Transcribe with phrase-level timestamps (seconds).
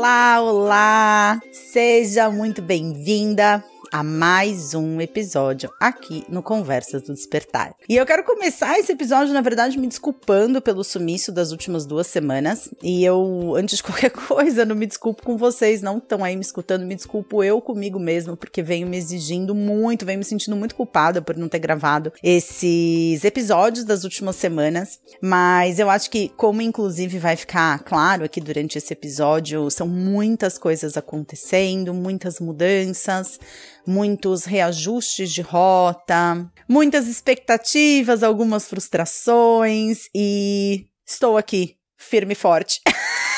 [0.00, 1.40] Olá, olá!
[1.52, 7.74] Seja muito bem-vinda a mais um episódio aqui no Conversas do Despertar.
[7.88, 12.06] E eu quero começar esse episódio, na verdade, me desculpando pelo sumiço das últimas duas
[12.06, 12.70] semanas.
[12.82, 16.42] E eu, antes de qualquer coisa, não me desculpo com vocês, não estão aí me
[16.42, 20.74] escutando, me desculpo eu comigo mesmo, porque venho me exigindo muito, venho me sentindo muito
[20.74, 25.00] culpada por não ter gravado esses episódios das últimas semanas.
[25.20, 30.58] Mas eu acho que, como inclusive vai ficar claro aqui durante esse episódio, são muitas
[30.58, 33.40] coisas acontecendo, muitas mudanças
[33.86, 42.80] muitos reajustes de rota, muitas expectativas, algumas frustrações e estou aqui, firme e forte.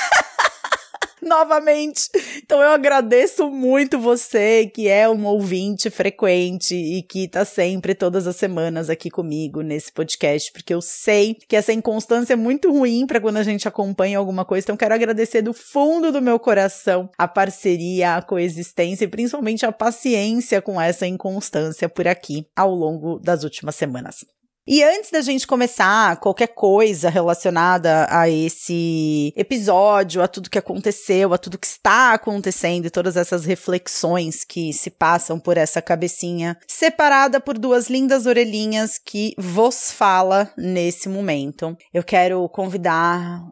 [1.33, 2.11] novamente.
[2.39, 8.27] Então eu agradeço muito você que é um ouvinte frequente e que tá sempre todas
[8.27, 13.07] as semanas aqui comigo nesse podcast, porque eu sei que essa inconstância é muito ruim
[13.07, 14.65] para quando a gente acompanha alguma coisa.
[14.65, 19.73] Então quero agradecer do fundo do meu coração a parceria, a coexistência e principalmente a
[19.73, 24.25] paciência com essa inconstância por aqui ao longo das últimas semanas.
[24.65, 31.35] E antes da gente começar qualquer coisa relacionada a esse episódio, a tudo que aconteceu,
[31.35, 36.57] a tudo que está acontecendo e todas essas reflexões que se passam por essa cabecinha,
[36.69, 43.43] separada por duas lindas orelhinhas que vos fala nesse momento, eu quero convidar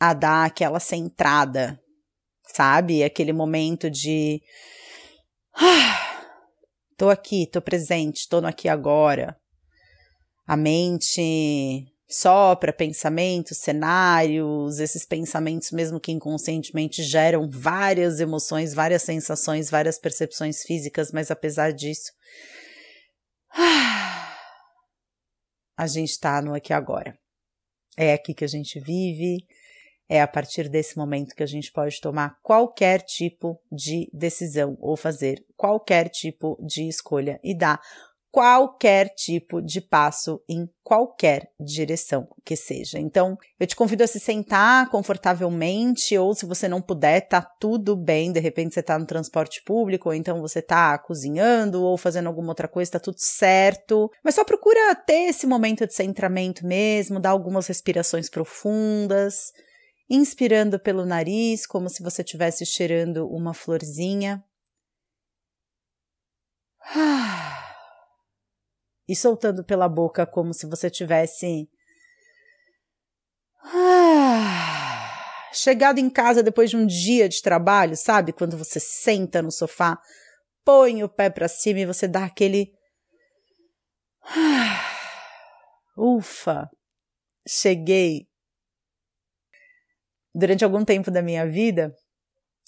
[0.00, 1.78] a dar aquela centrada,
[2.46, 3.04] sabe?
[3.04, 4.40] Aquele momento de.
[5.54, 6.24] Ah,
[6.96, 9.36] tô aqui, tô presente, tô no aqui agora
[10.46, 19.68] a mente sopra pensamentos, cenários, esses pensamentos, mesmo que inconscientemente, geram várias emoções, várias sensações,
[19.68, 22.12] várias percepções físicas, mas apesar disso,
[25.76, 27.18] a gente está no aqui agora.
[27.96, 29.38] É aqui que a gente vive,
[30.08, 34.96] é a partir desse momento que a gente pode tomar qualquer tipo de decisão ou
[34.96, 37.80] fazer qualquer tipo de escolha e dar
[38.36, 42.98] qualquer tipo de passo em qualquer direção que seja.
[42.98, 47.96] Então, eu te convido a se sentar confortavelmente, ou se você não puder, tá tudo
[47.96, 48.30] bem.
[48.30, 52.50] De repente você tá no transporte público, ou então você tá cozinhando ou fazendo alguma
[52.50, 54.10] outra coisa, tá tudo certo.
[54.22, 59.50] Mas só procura ter esse momento de centramento mesmo, dar algumas respirações profundas,
[60.10, 64.44] inspirando pelo nariz, como se você estivesse cheirando uma florzinha.
[66.94, 67.25] Ah
[69.08, 71.68] e soltando pela boca como se você tivesse
[73.62, 78.32] ah, chegado em casa depois de um dia de trabalho, sabe?
[78.32, 79.98] Quando você senta no sofá,
[80.64, 82.72] põe o pé para cima e você dá aquele
[84.22, 84.84] ah,
[85.96, 86.68] ufa,
[87.46, 88.26] cheguei.
[90.34, 91.94] Durante algum tempo da minha vida,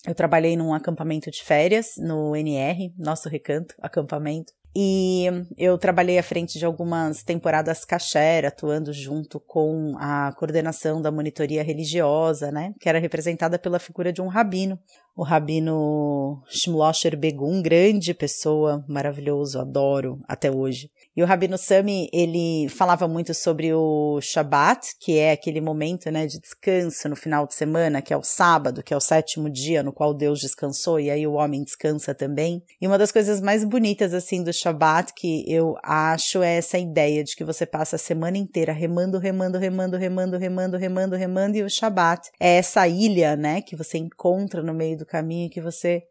[0.07, 4.53] eu trabalhei num acampamento de férias no NR, nosso recanto, acampamento.
[4.77, 5.25] E
[5.57, 11.63] eu trabalhei à frente de algumas temporadas caché, atuando junto com a coordenação da monitoria
[11.63, 14.79] religiosa, né, que era representada pela figura de um rabino,
[15.17, 20.91] o rabino Shmulosher Begum, grande pessoa, maravilhoso, adoro até hoje.
[21.19, 26.29] E o Rabino Sami, ele falava muito sobre o Shabat, que é aquele momento, né,
[26.29, 29.83] de descanso no final de semana, que é o sábado, que é o sétimo dia
[29.83, 32.63] no qual Deus descansou, e aí o homem descansa também.
[32.81, 37.25] E uma das coisas mais bonitas, assim, do Shabat, que eu acho, é essa ideia
[37.25, 41.65] de que você passa a semana inteira remando, remando, remando, remando, remando, remando, remando, e
[41.65, 46.05] o Shabat é essa ilha, né, que você encontra no meio do caminho, que você...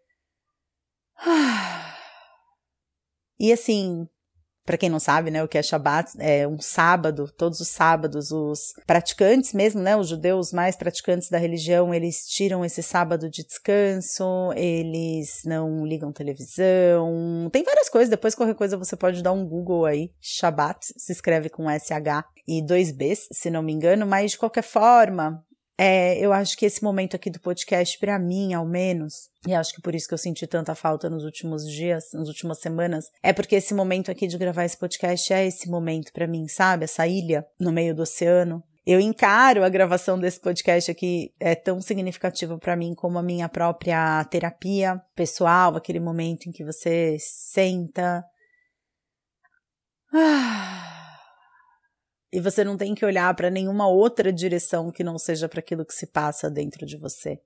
[3.39, 4.07] E assim,
[4.68, 8.32] para quem não sabe, né, o que é Shabat, é um sábado, todos os sábados,
[8.32, 13.46] os praticantes mesmo, né, os judeus mais praticantes da religião, eles tiram esse sábado de
[13.46, 19.48] descanso, eles não ligam televisão, tem várias coisas, depois qualquer coisa você pode dar um
[19.48, 24.31] Google aí, Shabat, se escreve com SH e dois Bs, se não me engano, mas
[24.31, 25.46] de qualquer forma,
[25.77, 29.74] é, eu acho que esse momento aqui do podcast, para mim, ao menos, e acho
[29.74, 33.31] que por isso que eu senti tanta falta nos últimos dias, nas últimas semanas, é
[33.31, 36.85] porque esse momento aqui de gravar esse podcast é esse momento para mim, sabe?
[36.85, 38.63] Essa ilha no meio do oceano.
[38.85, 43.47] Eu encaro a gravação desse podcast aqui é tão significativa para mim como a minha
[43.47, 48.24] própria terapia pessoal, aquele momento em que você senta.
[50.12, 50.97] Ah
[52.31, 55.85] e você não tem que olhar para nenhuma outra direção que não seja para aquilo
[55.85, 57.39] que se passa dentro de você.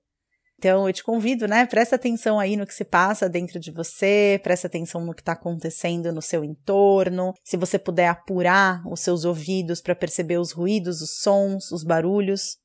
[0.58, 1.66] Então eu te convido, né?
[1.66, 5.32] Presta atenção aí no que se passa dentro de você, presta atenção no que está
[5.32, 7.34] acontecendo no seu entorno.
[7.42, 12.58] Se você puder apurar os seus ouvidos para perceber os ruídos, os sons, os barulhos.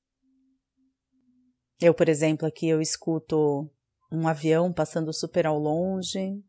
[1.82, 3.68] Eu, por exemplo, aqui eu escuto
[4.12, 6.40] um avião passando super ao longe,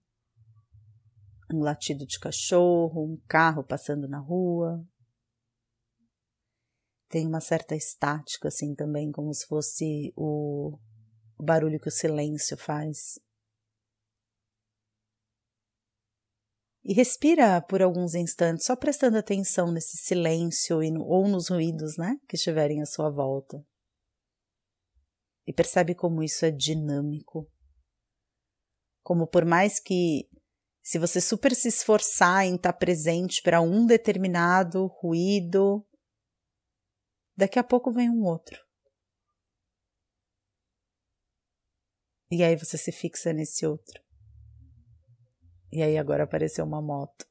[1.52, 4.84] um latido de cachorro, um carro passando na rua.
[7.08, 10.78] Tem uma certa estática, assim, também, como se fosse o,
[11.38, 13.18] barulho que o silêncio faz.
[16.84, 22.36] E respira por alguns instantes, só prestando atenção nesse silêncio ou nos ruídos, né, que
[22.36, 23.62] estiverem à sua volta.
[25.46, 27.50] E percebe como isso é dinâmico.
[29.02, 30.28] Como por mais que
[30.82, 35.86] se você super se esforçar em estar presente para um determinado ruído,
[37.38, 38.66] daqui a pouco vem um outro.
[42.30, 44.02] E aí você se fixa nesse outro.
[45.72, 47.24] E aí agora apareceu uma moto.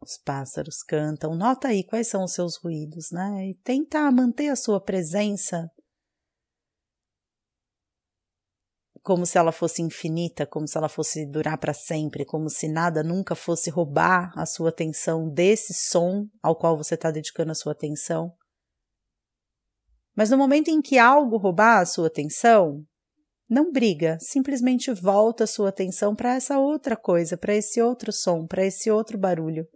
[0.00, 1.36] Os pássaros cantam.
[1.36, 3.50] Nota aí quais são os seus ruídos, né?
[3.50, 5.70] E tenta manter a sua presença
[9.08, 13.02] como se ela fosse infinita, como se ela fosse durar para sempre, como se nada
[13.02, 17.72] nunca fosse roubar a sua atenção desse som ao qual você está dedicando a sua
[17.72, 18.30] atenção.
[20.14, 22.84] Mas no momento em que algo roubar a sua atenção,
[23.48, 28.46] não briga, simplesmente volta a sua atenção para essa outra coisa, para esse outro som,
[28.46, 29.66] para esse outro barulho.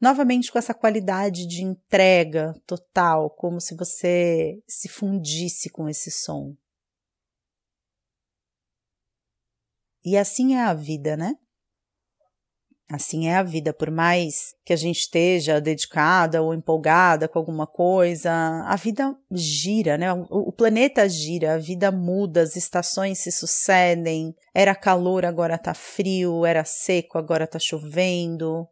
[0.00, 6.56] Novamente com essa qualidade de entrega total, como se você se fundisse com esse som.
[10.08, 11.34] E assim é a vida, né?
[12.90, 17.66] Assim é a vida, por mais que a gente esteja dedicada ou empolgada com alguma
[17.66, 18.32] coisa,
[18.66, 20.10] a vida gira, né?
[20.30, 24.34] O, planeta gira, a vida muda, as estações se sucedem.
[24.54, 28.66] Era calor, agora tá frio, era seco, agora tá chovendo.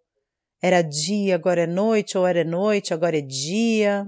[0.62, 4.06] Era dia, agora é noite, ou era noite, agora é dia.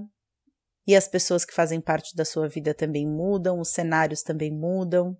[0.87, 5.15] E as pessoas que fazem parte da sua vida também mudam, os cenários também mudam.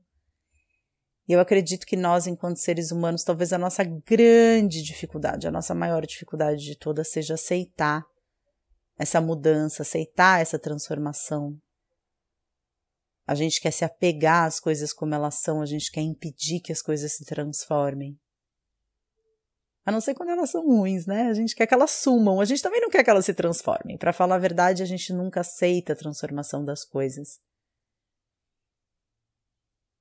[1.29, 5.75] E eu acredito que nós, enquanto seres humanos, talvez a nossa grande dificuldade, a nossa
[5.75, 8.03] maior dificuldade de todas, seja aceitar
[8.97, 11.55] essa mudança, aceitar essa transformação.
[13.27, 16.71] A gente quer se apegar às coisas como elas são, a gente quer impedir que
[16.71, 18.19] as coisas se transformem.
[19.85, 21.27] A não ser quando elas são ruins, né?
[21.27, 23.99] A gente quer que elas sumam, a gente também não quer que elas se transformem.
[23.99, 27.39] Para falar a verdade, a gente nunca aceita a transformação das coisas.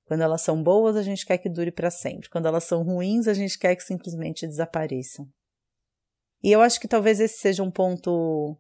[0.09, 2.31] Quando elas são boas, a gente quer que dure para sempre.
[2.31, 5.29] Quando elas são ruins, a gente quer que simplesmente desapareçam.
[6.43, 8.57] E eu acho que talvez esse seja um ponto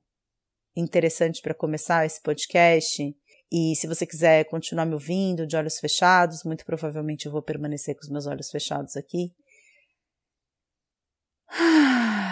[0.77, 3.17] interessante para começar esse podcast.
[3.50, 7.95] E se você quiser continuar me ouvindo de olhos fechados, muito provavelmente eu vou permanecer
[7.95, 9.33] com os meus olhos fechados aqui.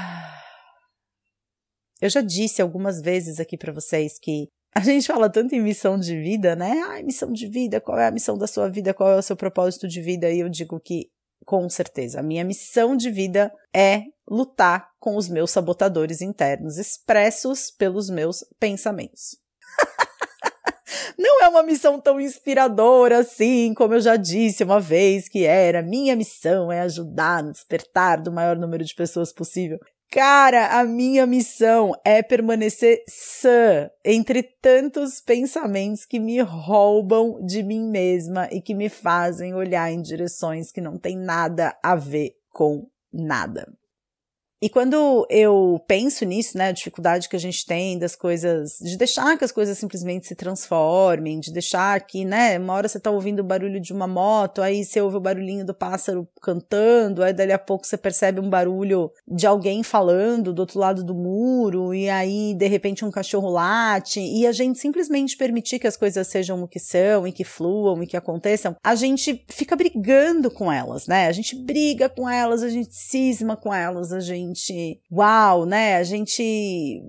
[1.98, 5.98] Eu já disse algumas vezes aqui para vocês que a gente fala tanto em missão
[5.98, 6.82] de vida, né?
[6.88, 9.34] Ai, missão de vida, qual é a missão da sua vida, qual é o seu
[9.34, 10.30] propósito de vida?
[10.30, 11.08] E eu digo que,
[11.46, 17.70] com certeza, a minha missão de vida é lutar com os meus sabotadores internos, expressos
[17.70, 19.38] pelos meus pensamentos.
[21.18, 25.80] Não é uma missão tão inspiradora assim, como eu já disse uma vez que era.
[25.80, 29.78] Minha missão é ajudar no despertar do maior número de pessoas possível.
[30.10, 37.88] Cara, a minha missão é permanecer sã entre tantos pensamentos que me roubam de mim
[37.90, 42.88] mesma e que me fazem olhar em direções que não tem nada a ver com
[43.12, 43.66] nada.
[44.62, 48.96] E quando eu penso nisso, né, a dificuldade que a gente tem das coisas, de
[48.96, 53.10] deixar que as coisas simplesmente se transformem, de deixar que, né, uma hora você tá
[53.10, 57.34] ouvindo o barulho de uma moto, aí você ouve o barulhinho do pássaro cantando, aí
[57.34, 61.92] dali a pouco você percebe um barulho de alguém falando do outro lado do muro,
[61.92, 66.26] e aí de repente um cachorro late, e a gente simplesmente permitir que as coisas
[66.28, 70.72] sejam o que são, e que fluam, e que aconteçam, a gente fica brigando com
[70.72, 75.00] elas, né, a gente briga com elas, a gente cisma com elas, a gente gente,
[75.10, 75.96] uau, né?
[75.96, 77.02] A gente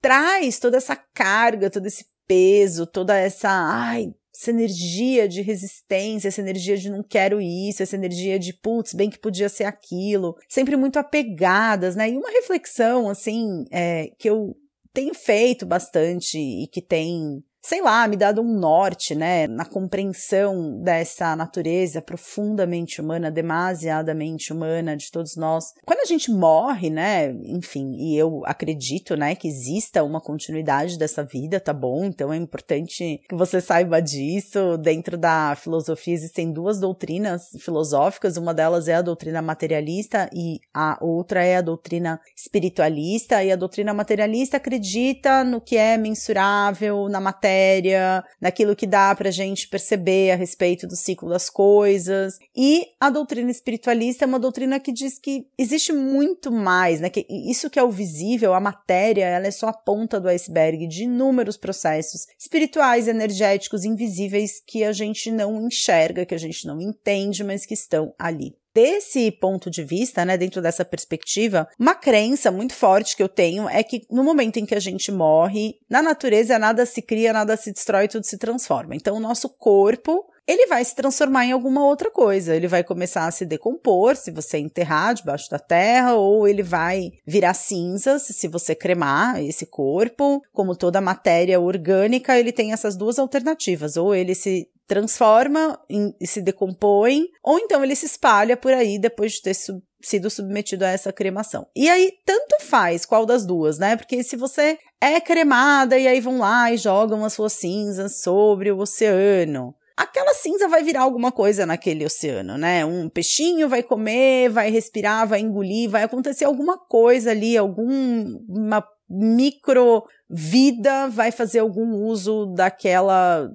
[0.00, 6.40] traz toda essa carga, todo esse peso, toda essa, ai, essa energia de resistência, essa
[6.40, 10.76] energia de não quero isso, essa energia de putz, bem que podia ser aquilo, sempre
[10.76, 12.10] muito apegadas, né?
[12.10, 14.56] E uma reflexão, assim, é, que eu
[14.92, 20.80] tenho feito bastante e que tem sei lá, me dado um norte, né, na compreensão
[20.82, 25.72] dessa natureza profundamente humana, demasiadamente humana de todos nós.
[25.86, 31.22] Quando a gente morre, né, enfim, e eu acredito, né, que exista uma continuidade dessa
[31.22, 32.04] vida, tá bom?
[32.04, 34.76] Então é importante que você saiba disso.
[34.78, 40.98] Dentro da filosofia existem duas doutrinas filosóficas, uma delas é a doutrina materialista e a
[41.00, 47.20] outra é a doutrina espiritualista, e a doutrina materialista acredita no que é mensurável, na
[47.20, 52.38] matéria matéria, naquilo que dá para a gente perceber a respeito do ciclo das coisas.
[52.56, 57.10] E a doutrina espiritualista é uma doutrina que diz que existe muito mais, né?
[57.10, 60.86] Que isso que é o visível, a matéria, ela é só a ponta do iceberg
[60.86, 66.80] de inúmeros processos espirituais, energéticos, invisíveis que a gente não enxerga, que a gente não
[66.80, 72.50] entende, mas que estão ali desse ponto de vista, né, dentro dessa perspectiva, uma crença
[72.50, 76.02] muito forte que eu tenho é que no momento em que a gente morre, na
[76.02, 78.94] natureza nada se cria, nada se destrói, tudo se transforma.
[78.94, 82.54] Então o nosso corpo ele vai se transformar em alguma outra coisa.
[82.54, 87.12] Ele vai começar a se decompor se você enterrar debaixo da terra, ou ele vai
[87.24, 90.42] virar cinzas se você cremar esse corpo.
[90.52, 96.42] Como toda matéria orgânica, ele tem essas duas alternativas: ou ele se transforma e se
[96.42, 100.88] decompõe, ou então ele se espalha por aí depois de ter sub sido submetido a
[100.88, 101.64] essa cremação.
[101.76, 103.96] E aí, tanto faz qual das duas, né?
[103.96, 108.72] Porque se você é cremada e aí vão lá e jogam as suas cinzas sobre
[108.72, 112.84] o oceano, aquela cinza vai virar alguma coisa naquele oceano, né?
[112.84, 120.02] Um peixinho vai comer, vai respirar, vai engolir, vai acontecer alguma coisa ali, alguma micro
[120.28, 123.50] vida vai fazer algum uso daquela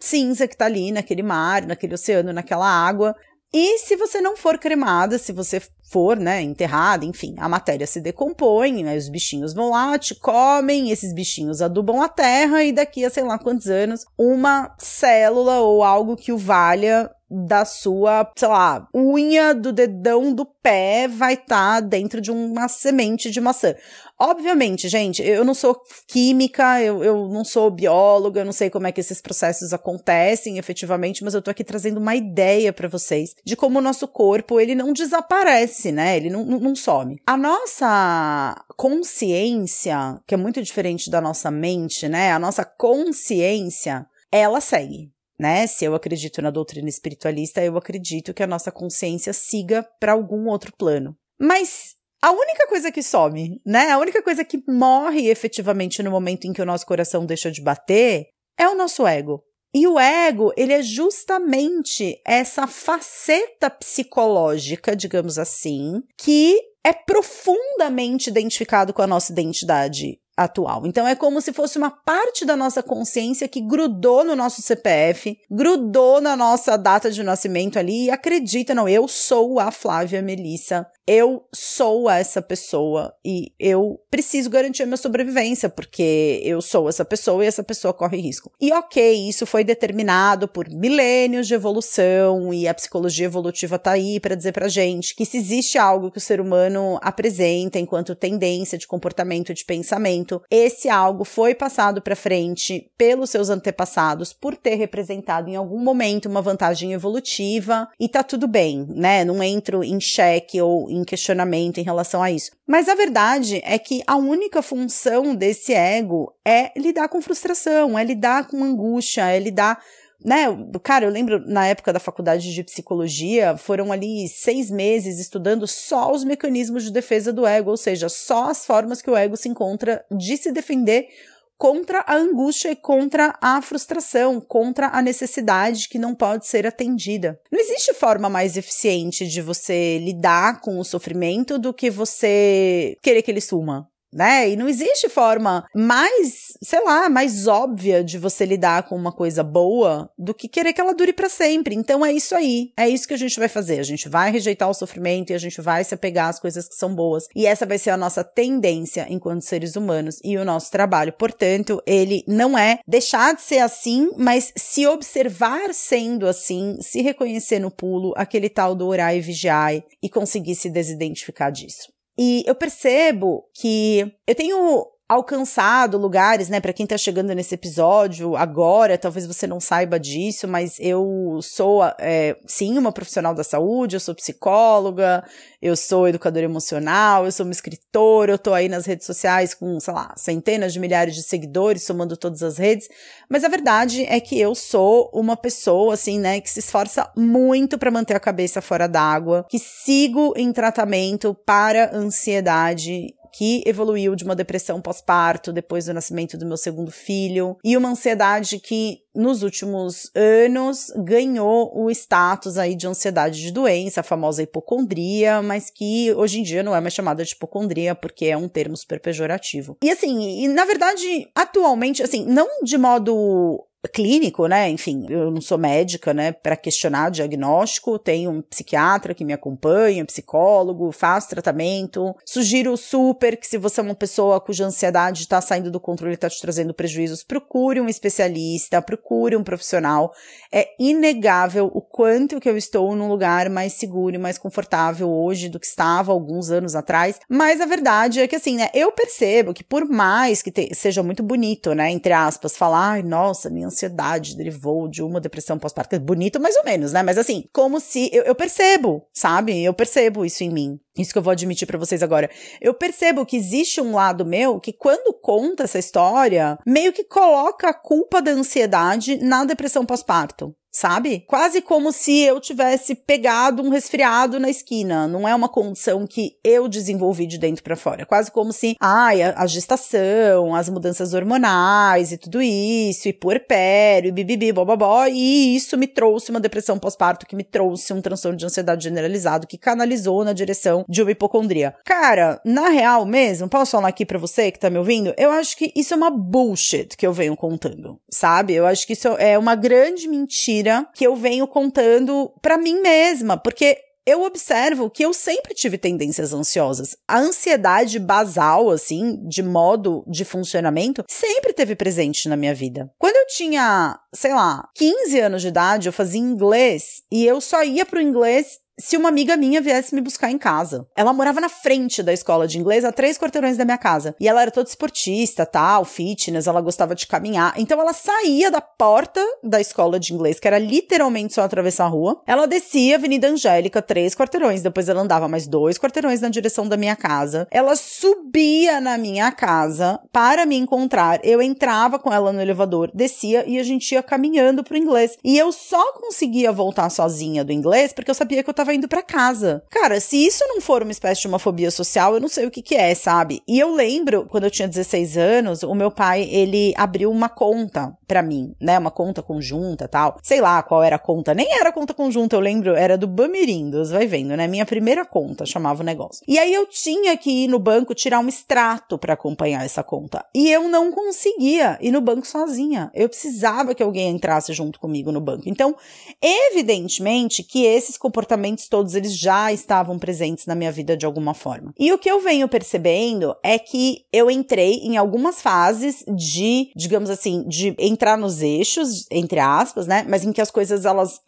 [0.00, 3.14] cinza que tá ali naquele mar, naquele oceano, naquela água.
[3.52, 8.00] E se você não for cremada, se você for, né, enterrada, enfim, a matéria se
[8.00, 13.04] decompõe, né, os bichinhos vão lá, te comem, esses bichinhos adubam a terra e daqui
[13.04, 18.48] a sei lá quantos anos, uma célula ou algo que o valha da sua, sei
[18.48, 23.74] lá, unha do dedão do pé vai estar tá dentro de uma semente de maçã.
[24.18, 28.86] Obviamente, gente, eu não sou química, eu, eu não sou bióloga, eu não sei como
[28.86, 33.34] é que esses processos acontecem efetivamente, mas eu tô aqui trazendo uma ideia para vocês
[33.44, 36.16] de como o nosso corpo, ele não desaparece, né?
[36.16, 37.20] Ele não, não, não some.
[37.26, 42.32] A nossa consciência, que é muito diferente da nossa mente, né?
[42.32, 45.66] A nossa consciência, ela segue né?
[45.66, 50.48] Se eu acredito na doutrina espiritualista, eu acredito que a nossa consciência siga para algum
[50.48, 51.16] outro plano.
[51.38, 51.93] Mas
[52.24, 53.90] a única coisa que some, né?
[53.90, 57.60] A única coisa que morre efetivamente no momento em que o nosso coração deixa de
[57.60, 58.28] bater
[58.58, 59.44] é o nosso ego.
[59.74, 68.94] E o ego, ele é justamente essa faceta psicológica, digamos assim, que é profundamente identificado
[68.94, 70.86] com a nossa identidade atual.
[70.86, 75.38] Então é como se fosse uma parte da nossa consciência que grudou no nosso CPF,
[75.50, 80.86] grudou na nossa data de nascimento ali e acredita, não, eu sou a Flávia Melissa
[81.06, 87.04] eu sou essa pessoa e eu preciso garantir a minha sobrevivência, porque eu sou essa
[87.04, 88.50] pessoa e essa pessoa corre risco.
[88.58, 94.18] E ok, isso foi determinado por milênios de evolução e a psicologia evolutiva tá aí
[94.18, 98.78] para dizer pra gente que se existe algo que o ser humano apresenta enquanto tendência
[98.78, 104.76] de comportamento de pensamento, esse algo foi passado para frente pelos seus antepassados por ter
[104.76, 109.24] representado em algum momento uma vantagem evolutiva e tá tudo bem, né?
[109.24, 112.52] Não entro em xeque ou em questionamento em relação a isso.
[112.66, 118.04] Mas a verdade é que a única função desse ego é lidar com frustração, é
[118.04, 119.78] lidar com angústia, é lidar
[120.22, 120.46] né,
[120.82, 126.12] cara, eu lembro na época da faculdade de psicologia, foram ali seis meses estudando só
[126.12, 129.48] os mecanismos de defesa do ego, ou seja, só as formas que o ego se
[129.48, 131.08] encontra de se defender
[131.56, 137.40] contra a angústia e contra a frustração, contra a necessidade que não pode ser atendida.
[137.50, 143.22] Não existe forma mais eficiente de você lidar com o sofrimento do que você querer
[143.22, 144.48] que ele suma né?
[144.48, 149.42] E não existe forma mais, sei lá, mais óbvia de você lidar com uma coisa
[149.42, 151.74] boa do que querer que ela dure para sempre.
[151.74, 152.72] Então é isso aí.
[152.76, 153.80] É isso que a gente vai fazer.
[153.80, 156.76] A gente vai rejeitar o sofrimento e a gente vai se apegar às coisas que
[156.76, 157.24] são boas.
[157.34, 161.12] E essa vai ser a nossa tendência enquanto seres humanos e o nosso trabalho.
[161.12, 167.58] Portanto, ele não é deixar de ser assim, mas se observar sendo assim, se reconhecer
[167.58, 171.93] no pulo, aquele tal do orar e vigiar e conseguir se desidentificar disso.
[172.16, 176.60] E eu percebo que eu tenho alcançado lugares, né?
[176.60, 181.82] Para quem tá chegando nesse episódio agora, talvez você não saiba disso, mas eu sou,
[181.98, 185.24] é, sim, uma profissional da saúde, eu sou psicóloga,
[185.62, 189.80] eu sou educadora emocional, eu sou uma escritora, eu tô aí nas redes sociais com,
[189.80, 192.88] sei lá, centenas de milhares de seguidores, somando todas as redes.
[193.28, 197.78] Mas a verdade é que eu sou uma pessoa, assim, né, que se esforça muito
[197.78, 204.22] para manter a cabeça fora d'água, que sigo em tratamento para ansiedade que evoluiu de
[204.22, 209.42] uma depressão pós-parto depois do nascimento do meu segundo filho e uma ansiedade que nos
[209.42, 216.12] últimos anos ganhou o status aí de ansiedade de doença, a famosa hipocondria, mas que
[216.14, 219.76] hoje em dia não é mais chamada de hipocondria porque é um termo super pejorativo.
[219.82, 224.68] E assim, e na verdade, atualmente, assim, não de modo clínico, né?
[224.70, 226.32] Enfim, eu não sou médica, né?
[226.32, 232.14] Para questionar diagnóstico, tenho um psiquiatra que me acompanha, psicólogo, faço tratamento.
[232.24, 236.28] Sugiro super que se você é uma pessoa cuja ansiedade está saindo do controle está
[236.28, 240.12] te trazendo prejuízos, procure um especialista, procure um profissional.
[240.52, 245.48] É inegável o quanto que eu estou num lugar mais seguro e mais confortável hoje
[245.48, 247.18] do que estava alguns anos atrás.
[247.28, 248.70] Mas a verdade é que assim, né?
[248.72, 251.90] Eu percebo que por mais que te, seja muito bonito, né?
[251.90, 255.98] Entre aspas, falar, ai, nossa, minha ansiedade derivou de uma depressão pós-parto.
[256.00, 257.02] Bonito mais ou menos, né?
[257.02, 259.62] Mas assim, como se eu, eu percebo, sabe?
[259.62, 260.80] Eu percebo isso em mim.
[260.96, 262.30] Isso que eu vou admitir para vocês agora.
[262.60, 267.68] Eu percebo que existe um lado meu que quando conta essa história, meio que coloca
[267.68, 271.24] a culpa da ansiedade na depressão pós-parto sabe?
[271.28, 275.06] Quase como se eu tivesse pegado um resfriado na esquina.
[275.06, 278.04] Não é uma condição que eu desenvolvi de dentro para fora.
[278.04, 284.08] Quase como se, ai, a, a, gestação, as mudanças hormonais e tudo isso, e puerpério,
[284.08, 288.36] e bibibi, bobobó, e isso me trouxe uma depressão pós-parto que me trouxe um transtorno
[288.36, 291.74] de ansiedade generalizado que canalizou na direção de uma hipocondria.
[291.84, 295.14] Cara, na real mesmo, posso falar aqui para você que tá me ouvindo?
[295.16, 298.54] Eu acho que isso é uma bullshit que eu venho contando, sabe?
[298.54, 302.80] Eu acho que isso é uma grande mentira mentira que eu venho contando para mim
[302.80, 306.94] mesma, porque eu observo que eu sempre tive tendências ansiosas.
[307.08, 312.90] A ansiedade basal, assim, de modo de funcionamento, sempre teve presente na minha vida.
[312.98, 317.64] Quando eu tinha, sei lá, 15 anos de idade, eu fazia inglês e eu só
[317.64, 320.86] ia pro inglês se uma amiga minha viesse me buscar em casa.
[320.96, 324.14] Ela morava na frente da escola de inglês, a três quarteirões da minha casa.
[324.18, 327.54] E ela era toda esportista, tal, fitness, ela gostava de caminhar.
[327.56, 331.88] Então ela saía da porta da escola de inglês, que era literalmente só atravessar a
[331.88, 332.20] rua.
[332.26, 334.62] Ela descia a Avenida Angélica, três quarteirões.
[334.62, 337.46] Depois ela andava mais dois quarteirões na direção da minha casa.
[337.50, 341.20] Ela subia na minha casa para me encontrar.
[341.22, 345.16] Eu entrava com ela no elevador, descia e a gente ia caminhando pro inglês.
[345.22, 348.74] E eu só conseguia voltar sozinha do inglês porque eu sabia que eu tava tava
[348.74, 349.62] indo para casa.
[349.70, 352.50] Cara, se isso não for uma espécie de uma fobia social, eu não sei o
[352.50, 353.42] que que é, sabe?
[353.46, 357.94] E eu lembro, quando eu tinha 16 anos, o meu pai, ele abriu uma conta
[358.06, 358.78] para mim, né?
[358.78, 360.16] Uma conta conjunta tal.
[360.22, 361.34] Sei lá qual era a conta.
[361.34, 364.46] Nem era conta conjunta, eu lembro, era do Bamirindos, vai vendo, né?
[364.46, 366.24] Minha primeira conta chamava o negócio.
[366.26, 370.24] E aí eu tinha que ir no banco tirar um extrato para acompanhar essa conta.
[370.34, 372.90] E eu não conseguia ir no banco sozinha.
[372.94, 375.42] Eu precisava que alguém entrasse junto comigo no banco.
[375.46, 375.76] Então,
[376.22, 381.72] evidentemente que esses comportamentos todos eles já estavam presentes na minha vida de alguma forma.
[381.78, 387.10] E o que eu venho percebendo é que eu entrei em algumas fases de, digamos
[387.10, 390.04] assim, de entrar nos eixos, entre aspas, né?
[390.08, 391.20] Mas em que as coisas elas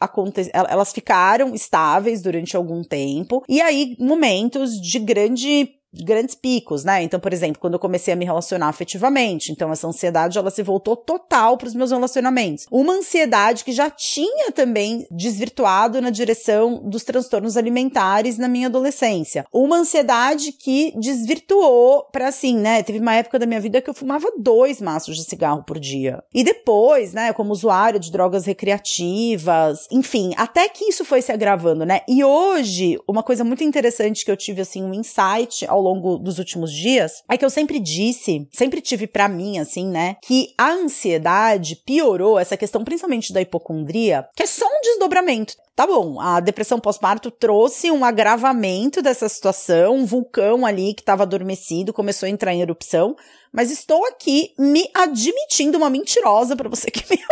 [0.52, 3.42] elas ficaram estáveis durante algum tempo.
[3.48, 7.02] E aí, momentos de grande grandes picos, né?
[7.02, 10.62] Então, por exemplo, quando eu comecei a me relacionar afetivamente, então essa ansiedade ela se
[10.62, 12.66] voltou total para os meus relacionamentos.
[12.70, 19.46] Uma ansiedade que já tinha também desvirtuado na direção dos transtornos alimentares na minha adolescência.
[19.52, 22.82] Uma ansiedade que desvirtuou para assim, né?
[22.82, 26.22] Teve uma época da minha vida que eu fumava dois maços de cigarro por dia.
[26.34, 31.84] E depois, né, como usuário de drogas recreativas, enfim, até que isso foi se agravando,
[31.84, 32.00] né?
[32.08, 36.38] E hoje, uma coisa muito interessante que eu tive assim um insight ao longo dos
[36.38, 40.70] últimos dias é que eu sempre disse, sempre tive para mim, assim, né, que a
[40.70, 45.54] ansiedade piorou essa questão, principalmente da hipocondria, que é só um desdobramento.
[45.74, 51.22] Tá bom, a depressão pós-parto trouxe um agravamento dessa situação, um vulcão ali que estava
[51.22, 53.14] adormecido começou a entrar em erupção,
[53.52, 57.22] mas estou aqui me admitindo uma mentirosa para você que me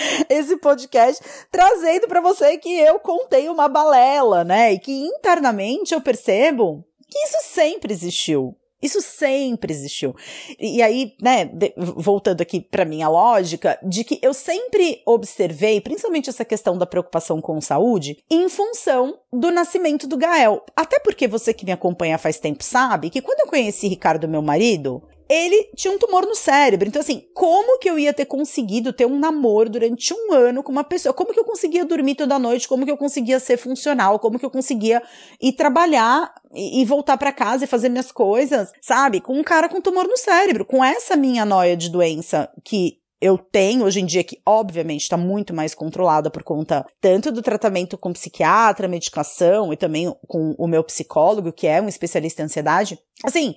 [0.28, 4.72] esse podcast trazendo para você que eu contei uma balela, né?
[4.72, 8.56] E que internamente eu percebo que isso sempre existiu.
[8.82, 10.16] Isso sempre existiu.
[10.58, 16.30] E aí, né, de, voltando aqui para minha lógica, de que eu sempre observei, principalmente
[16.30, 20.64] essa questão da preocupação com saúde, em função do nascimento do Gael.
[20.74, 24.40] Até porque você que me acompanha faz tempo sabe que quando eu conheci Ricardo, meu
[24.40, 26.88] marido, ele tinha um tumor no cérebro.
[26.88, 30.72] Então, assim, como que eu ia ter conseguido ter um namoro durante um ano com
[30.72, 31.14] uma pessoa?
[31.14, 32.66] Como que eu conseguia dormir toda noite?
[32.66, 34.18] Como que eu conseguia ser funcional?
[34.18, 35.00] Como que eu conseguia
[35.40, 39.20] ir trabalhar e, voltar para casa e fazer minhas coisas, sabe?
[39.20, 43.38] Com um cara com tumor no cérebro, com essa minha noia de doença que eu
[43.38, 47.96] tenho hoje em dia, que obviamente está muito mais controlada por conta tanto do tratamento
[47.96, 52.98] com psiquiatra, medicação e também com o meu psicólogo, que é um especialista em ansiedade.
[53.22, 53.54] Assim,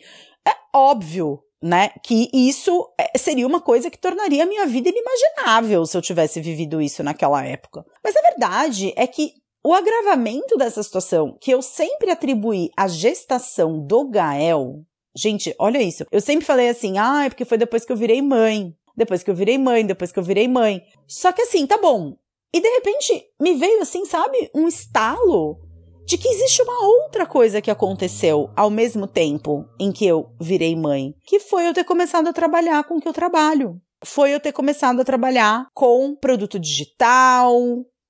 [0.48, 1.92] é óbvio né?
[2.04, 6.42] Que isso é, seria uma coisa que tornaria a minha vida inimaginável se eu tivesse
[6.42, 7.86] vivido isso naquela época.
[8.04, 9.32] Mas a verdade é que
[9.64, 14.82] o agravamento dessa situação, que eu sempre atribuí à gestação do Gael,
[15.16, 16.06] gente, olha isso.
[16.12, 18.76] Eu sempre falei assim, ah, é porque foi depois que eu virei mãe.
[18.96, 20.84] Depois que eu virei mãe, depois que eu virei mãe.
[21.08, 22.18] Só que assim, tá bom.
[22.54, 25.60] E de repente me veio assim, sabe, um estalo
[26.06, 30.76] de que existe uma outra coisa que aconteceu ao mesmo tempo em que eu virei
[30.76, 33.80] mãe, que foi eu ter começado a trabalhar com o que eu trabalho.
[34.06, 37.56] Foi eu ter começado a trabalhar com produto digital,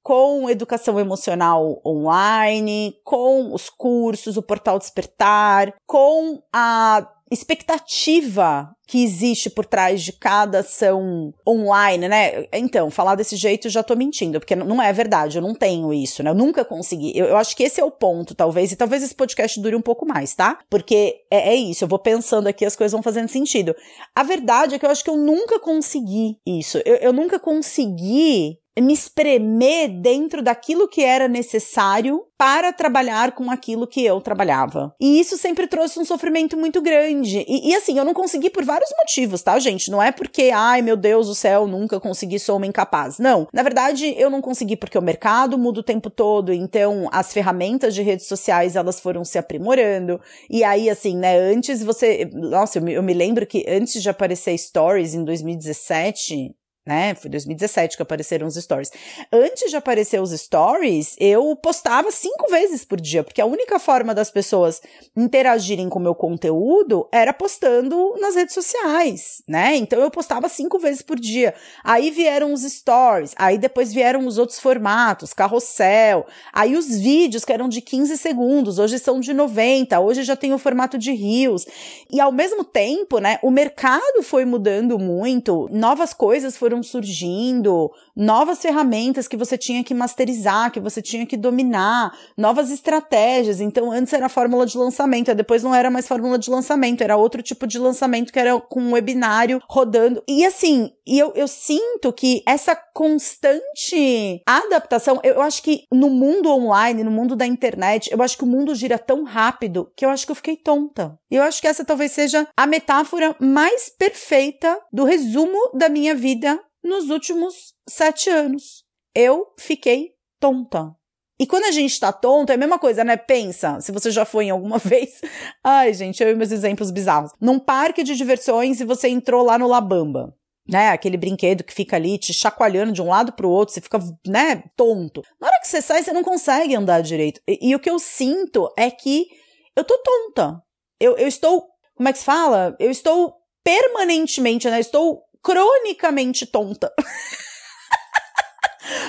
[0.04, 9.50] com educação emocional online, com os cursos, o portal Despertar, com a expectativa que existe
[9.50, 12.46] por trás de cada ação online, né?
[12.54, 16.22] Então, falar desse jeito já tô mentindo, porque não é verdade, eu não tenho isso,
[16.22, 16.30] né?
[16.30, 17.12] Eu nunca consegui.
[17.16, 19.82] Eu, eu acho que esse é o ponto, talvez, e talvez esse podcast dure um
[19.82, 20.60] pouco mais, tá?
[20.70, 23.76] Porque é, é isso, eu vou pensando aqui, as coisas vão fazendo sentido.
[24.16, 26.78] A verdade é que eu acho que eu nunca consegui isso.
[26.86, 33.88] eu, eu nunca consegui me espremer dentro daquilo que era necessário para trabalhar com aquilo
[33.88, 34.94] que eu trabalhava.
[35.00, 37.46] E isso sempre trouxe um sofrimento muito grande.
[37.48, 39.90] E, e, assim, eu não consegui por vários motivos, tá, gente?
[39.90, 43.18] Não é porque, ai meu Deus do céu, nunca consegui, sou uma incapaz.
[43.18, 43.48] Não.
[43.54, 47.96] Na verdade, eu não consegui porque o mercado muda o tempo todo, então as ferramentas
[47.96, 50.20] de redes sociais elas foram se aprimorando.
[50.50, 52.30] E aí, assim, né, antes você.
[52.34, 56.54] Nossa, eu me, eu me lembro que antes de aparecer Stories em 2017,
[56.86, 57.16] né?
[57.16, 58.92] Foi 2017 que apareceram os stories.
[59.32, 64.14] Antes de aparecer os stories, eu postava cinco vezes por dia, porque a única forma
[64.14, 64.82] das pessoas
[65.16, 69.76] interagirem com o meu conteúdo era postando nas redes sociais, né?
[69.78, 71.54] Então eu postava cinco vezes por dia.
[71.84, 77.54] Aí vieram os stories, aí depois vieram os outros formatos, carrossel, aí os vídeos que
[77.54, 81.66] eram de 15 segundos, hoje são de 90, hoje já tem o formato de rios.
[82.12, 87.92] E ao mesmo tempo, né, o mercado foi mudando muito, novas coisas foram foram surgindo,
[88.16, 93.60] novas ferramentas que você tinha que masterizar, que você tinha que dominar, novas estratégias.
[93.60, 97.42] Então, antes era fórmula de lançamento, depois não era mais fórmula de lançamento, era outro
[97.42, 100.24] tipo de lançamento que era com um webinário rodando.
[100.28, 106.10] E assim, e eu, eu sinto que essa constante adaptação, eu, eu acho que no
[106.10, 110.06] mundo online, no mundo da internet, eu acho que o mundo gira tão rápido que
[110.06, 111.18] eu acho que eu fiquei tonta.
[111.30, 116.16] E eu acho que essa talvez seja a metáfora mais perfeita do resumo da minha
[116.16, 118.84] vida nos últimos sete anos.
[119.16, 120.96] Eu fiquei tonta.
[121.40, 123.18] E quando a gente tá tonto, é a mesma coisa, né?
[123.18, 125.22] Pensa, se você já foi em alguma vez.
[125.64, 127.32] Ai, gente, eu e meus exemplos bizarros.
[127.40, 130.36] Num parque de diversões e você entrou lá no Labamba.
[130.66, 134.00] Né, aquele brinquedo que fica ali te chacoalhando de um lado pro outro, você fica,
[134.26, 135.22] né, tonto.
[135.38, 137.42] Na hora que você sai, você não consegue andar direito.
[137.46, 139.28] E, e o que eu sinto é que
[139.76, 140.64] eu tô tonta.
[140.98, 142.78] Eu, eu estou, como é que se fala?
[142.80, 144.80] Eu estou permanentemente, né?
[144.80, 146.92] Estou cronicamente tonta.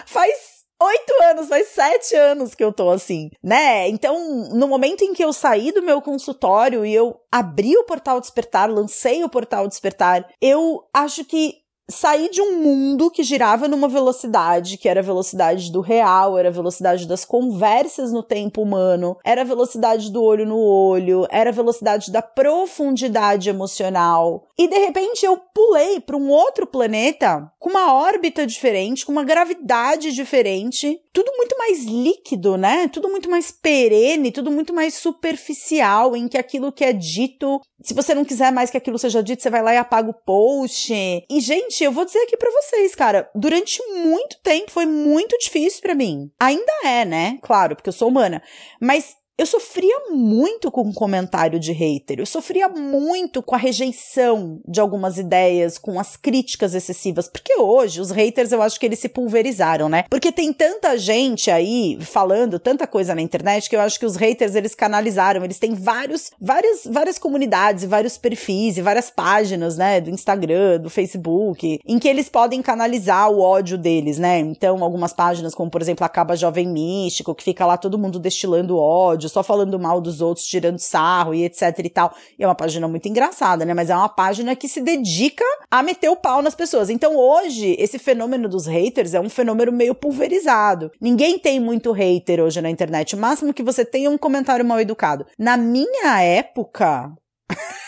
[0.07, 3.89] faz oito anos, faz sete anos que eu tô assim, né?
[3.89, 8.21] Então, no momento em que eu saí do meu consultório e eu abri o portal
[8.21, 13.89] Despertar, lancei o portal Despertar, eu acho que sair de um mundo que girava numa
[13.89, 19.17] velocidade que era a velocidade do real, era a velocidade das conversas no tempo humano,
[19.25, 24.45] era a velocidade do olho no olho, era a velocidade da profundidade emocional.
[24.59, 29.25] E de repente eu pulei para um outro planeta com uma órbita diferente, com uma
[29.25, 32.89] gravidade diferente, tudo muito mais líquido, né?
[32.89, 37.95] Tudo muito mais perene, tudo muito mais superficial, em que aquilo que é dito, se
[37.95, 40.93] você não quiser mais que aquilo seja dito, você vai lá e apaga o post.
[40.93, 45.81] E gente, eu vou dizer aqui para vocês, cara, durante muito tempo foi muito difícil
[45.81, 46.33] para mim.
[46.41, 47.39] Ainda é, né?
[47.43, 48.43] Claro, porque eu sou humana.
[48.81, 54.61] Mas eu sofria muito com o comentário de hater, eu sofria muito com a rejeição
[54.67, 59.01] de algumas ideias, com as críticas excessivas, porque hoje os haters eu acho que eles
[59.01, 60.05] se pulverizaram, né?
[60.09, 64.15] Porque tem tanta gente aí falando tanta coisa na internet que eu acho que os
[64.15, 70.01] haters eles canalizaram, eles têm vários, várias, várias comunidades, vários perfis e várias páginas, né,
[70.01, 74.39] do Instagram, do Facebook, em que eles podem canalizar o ódio deles, né?
[74.39, 78.79] Então, algumas páginas como, por exemplo, Acaba Jovem Místico, que fica lá todo mundo destilando
[78.79, 82.15] ódio, só falando mal dos outros, tirando sarro e etc e tal.
[82.39, 83.75] E é uma página muito engraçada, né?
[83.75, 86.91] Mas é uma página que se dedica a meter o pau nas pessoas.
[86.91, 90.91] Então hoje, esse fenômeno dos haters é um fenômeno meio pulverizado.
[91.01, 93.15] Ninguém tem muito hater hoje na internet.
[93.15, 95.27] O máximo que você tem é um comentário mal educado.
[95.39, 97.13] Na minha época.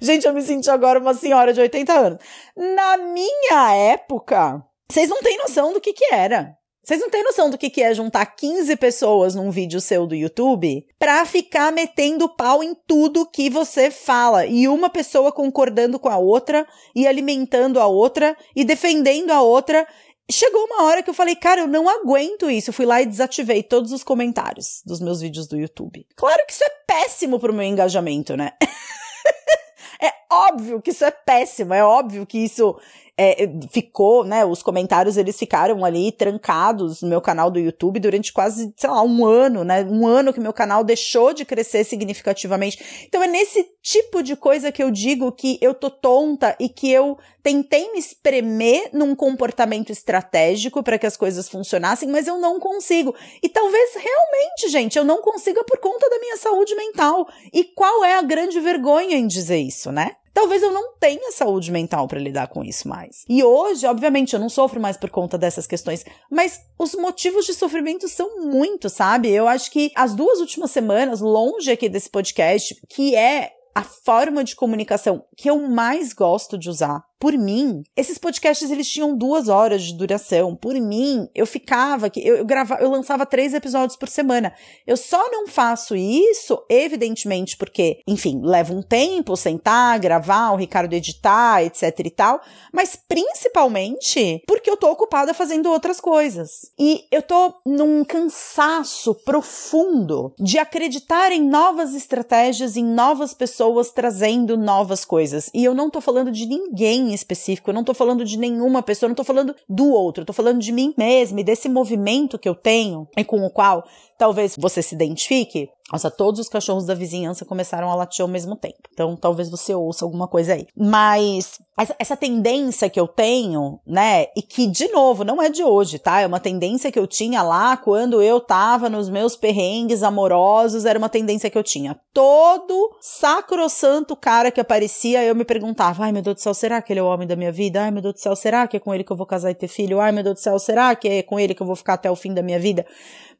[0.00, 2.18] Gente, eu me senti agora uma senhora de 80 anos.
[2.56, 6.56] Na minha época, vocês não têm noção do que que era.
[6.84, 10.14] Vocês não têm noção do que, que é juntar 15 pessoas num vídeo seu do
[10.14, 14.44] YouTube pra ficar metendo pau em tudo que você fala.
[14.44, 19.88] E uma pessoa concordando com a outra e alimentando a outra e defendendo a outra.
[20.30, 22.68] Chegou uma hora que eu falei, cara, eu não aguento isso.
[22.68, 26.06] Eu fui lá e desativei todos os comentários dos meus vídeos do YouTube.
[26.14, 28.52] Claro que isso é péssimo pro meu engajamento, né?
[30.02, 32.78] é óbvio que isso é péssimo, é óbvio que isso
[33.16, 34.44] é, ficou, né?
[34.44, 39.02] Os comentários eles ficaram ali trancados no meu canal do YouTube durante quase, sei lá,
[39.02, 39.84] um ano, né?
[39.84, 43.06] Um ano que meu canal deixou de crescer significativamente.
[43.06, 46.90] Então é nesse tipo de coisa que eu digo que eu tô tonta e que
[46.90, 52.58] eu tentei me espremer num comportamento estratégico para que as coisas funcionassem, mas eu não
[52.58, 53.14] consigo.
[53.40, 57.28] E talvez realmente, gente, eu não consiga por conta da minha saúde mental.
[57.52, 60.16] E qual é a grande vergonha em dizer isso, né?
[60.34, 63.24] Talvez eu não tenha saúde mental para lidar com isso mais.
[63.28, 67.54] E hoje, obviamente, eu não sofro mais por conta dessas questões, mas os motivos de
[67.54, 69.30] sofrimento são muitos, sabe?
[69.30, 74.44] Eu acho que as duas últimas semanas, longe aqui desse podcast, que é a forma
[74.44, 79.48] de comunicação que eu mais gosto de usar por mim, esses podcasts eles tinham duas
[79.48, 80.54] horas de duração.
[80.54, 84.52] Por mim, eu ficava que eu, eu gravava, eu lançava três episódios por semana.
[84.86, 90.92] Eu só não faço isso, evidentemente, porque, enfim, leva um tempo sentar, gravar, o Ricardo
[90.92, 96.70] editar, etc e tal, mas principalmente porque eu tô ocupada fazendo outras coisas.
[96.78, 104.58] E eu tô num cansaço profundo de acreditar em novas estratégias, em novas pessoas trazendo
[104.58, 105.48] novas coisas.
[105.54, 109.06] E eu não tô falando de ninguém específico, eu não tô falando de nenhuma pessoa,
[109.06, 112.38] eu não tô falando do outro, eu tô falando de mim mesma e desse movimento
[112.38, 113.84] que eu tenho e com o qual
[114.18, 115.68] talvez você se identifique.
[115.92, 118.88] Nossa, todos os cachorros da vizinhança começaram a latir ao mesmo tempo.
[118.90, 120.66] Então, talvez você ouça alguma coisa aí.
[120.74, 121.60] Mas
[121.98, 124.26] essa, tendência que eu tenho, né?
[124.34, 126.20] E que, de novo, não é de hoje, tá?
[126.20, 130.86] É uma tendência que eu tinha lá quando eu tava nos meus perrengues amorosos.
[130.86, 131.98] Era uma tendência que eu tinha.
[132.14, 136.92] Todo sacrossanto cara que aparecia, eu me perguntava: ai meu Deus do céu, será que
[136.92, 137.82] ele é o homem da minha vida?
[137.82, 139.54] Ai meu Deus do céu, será que é com ele que eu vou casar e
[139.54, 140.00] ter filho?
[140.00, 142.10] Ai meu Deus do céu, será que é com ele que eu vou ficar até
[142.10, 142.86] o fim da minha vida?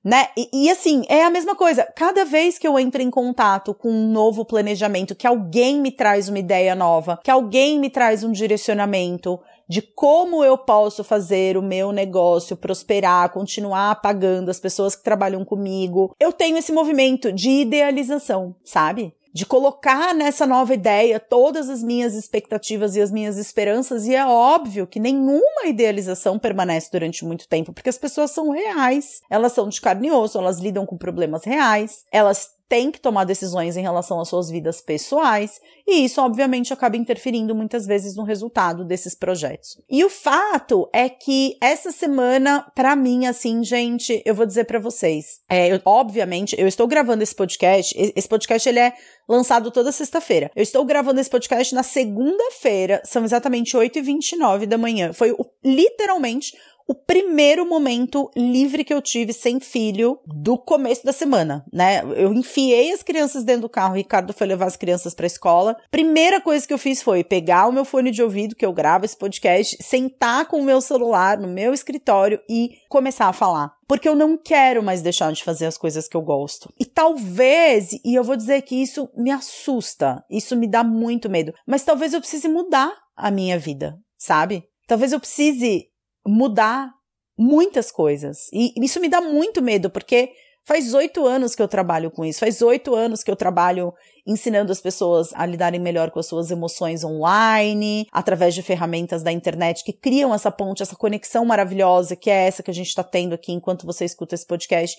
[0.05, 0.29] Né?
[0.37, 1.89] E, e, assim, é a mesma coisa.
[1.97, 6.29] Cada vez que eu entro em contato com um novo planejamento, que alguém me traz
[6.29, 11.63] uma ideia nova, que alguém me traz um direcionamento de como eu posso fazer o
[11.63, 17.49] meu negócio prosperar, continuar pagando as pessoas que trabalham comigo, eu tenho esse movimento de
[17.49, 19.15] idealização, sabe?
[19.35, 24.25] De colocar nessa nova ideia todas as minhas expectativas e as minhas esperanças, e é
[24.25, 29.69] óbvio que nenhuma idealização permanece durante muito tempo, porque as pessoas são reais, elas são
[29.69, 33.83] de carne e osso, elas lidam com problemas reais, elas tem que tomar decisões em
[33.83, 39.15] relação às suas vidas pessoais, e isso, obviamente, acaba interferindo muitas vezes no resultado desses
[39.15, 39.81] projetos.
[39.89, 44.79] E o fato é que essa semana, para mim, assim, gente, eu vou dizer para
[44.79, 48.95] vocês, é, eu, obviamente, eu estou gravando esse podcast, esse podcast ele é
[49.29, 50.51] lançado toda sexta-feira.
[50.55, 55.13] Eu estou gravando esse podcast na segunda-feira, são exatamente 8h29 da manhã.
[55.13, 56.53] Foi literalmente
[56.87, 62.03] o primeiro momento livre que eu tive sem filho do começo da semana, né?
[62.15, 65.27] Eu enfiei as crianças dentro do carro, o Ricardo foi levar as crianças para a
[65.27, 65.77] escola.
[65.91, 69.05] Primeira coisa que eu fiz foi pegar o meu fone de ouvido que eu gravo
[69.05, 73.73] esse podcast, sentar com o meu celular no meu escritório e começar a falar.
[73.87, 76.73] Porque eu não quero mais deixar de fazer as coisas que eu gosto.
[76.79, 81.53] E talvez, e eu vou dizer que isso me assusta, isso me dá muito medo,
[81.67, 84.65] mas talvez eu precise mudar a minha vida, sabe?
[84.87, 85.87] Talvez eu precise
[86.27, 86.93] mudar
[87.37, 88.49] muitas coisas.
[88.53, 90.31] E isso me dá muito medo, porque
[90.67, 93.93] Faz oito anos que eu trabalho com isso, faz oito anos que eu trabalho
[94.27, 99.31] ensinando as pessoas a lidarem melhor com as suas emoções online, através de ferramentas da
[99.31, 103.05] internet que criam essa ponte, essa conexão maravilhosa que é essa que a gente está
[103.05, 104.97] tendo aqui enquanto você escuta esse podcast.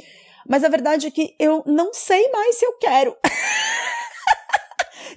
[0.47, 3.17] Mas a verdade é que eu não sei mais se eu quero.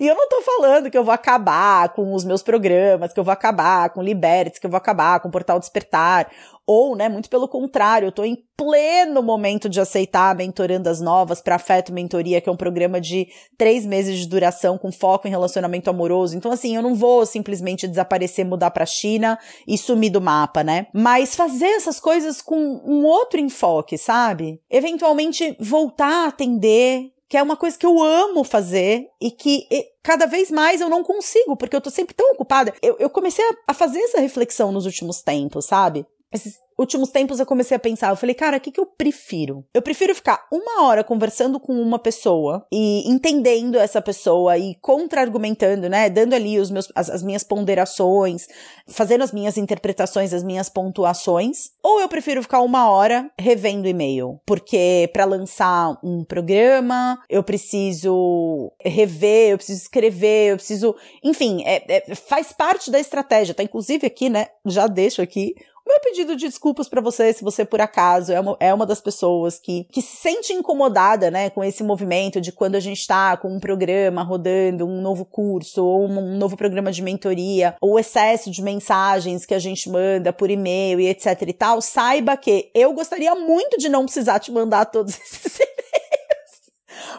[0.01, 3.25] E eu não tô falando que eu vou acabar com os meus programas, que eu
[3.25, 6.31] vou acabar com Liberty, que eu vou acabar com o Portal Despertar.
[6.67, 11.55] Ou, né, muito pelo contrário, eu tô em pleno momento de aceitar mentorandas novas para
[11.55, 15.89] Afeto Mentoria, que é um programa de três meses de duração com foco em relacionamento
[15.89, 16.37] amoroso.
[16.37, 20.89] Então, assim, eu não vou simplesmente desaparecer, mudar pra China e sumir do mapa, né?
[20.93, 24.61] Mas fazer essas coisas com um outro enfoque, sabe?
[24.69, 29.67] Eventualmente voltar a atender que é uma coisa que eu amo fazer e que
[30.03, 32.73] cada vez mais eu não consigo, porque eu tô sempre tão ocupada.
[32.81, 36.07] Eu, eu comecei a, a fazer essa reflexão nos últimos tempos, sabe?
[36.33, 39.65] Esses últimos tempos eu comecei a pensar, eu falei, cara, o que, que eu prefiro?
[39.75, 45.89] Eu prefiro ficar uma hora conversando com uma pessoa e entendendo essa pessoa e contra-argumentando,
[45.89, 46.09] né?
[46.09, 48.47] Dando ali os meus, as, as minhas ponderações,
[48.87, 51.71] fazendo as minhas interpretações, as minhas pontuações.
[51.83, 58.71] Ou eu prefiro ficar uma hora revendo e-mail, porque para lançar um programa, eu preciso
[58.85, 60.95] rever, eu preciso escrever, eu preciso.
[61.25, 63.63] Enfim, é, é, faz parte da estratégia, tá?
[63.63, 64.47] Inclusive aqui, né?
[64.67, 65.55] Já deixo aqui
[65.89, 69.01] meu pedido de desculpas para você, se você por acaso é uma, é uma das
[69.01, 73.39] pessoas que, que se sente incomodada, né, com esse movimento de quando a gente tá
[73.39, 77.99] com um programa rodando, um novo curso, ou um, novo programa de mentoria, ou o
[77.99, 82.71] excesso de mensagens que a gente manda por e-mail e etc e tal, saiba que
[82.75, 85.79] eu gostaria muito de não precisar te mandar todos esses e-mails.